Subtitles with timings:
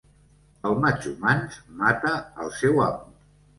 [0.69, 2.17] El matxo mans mata
[2.47, 3.17] el seu amo.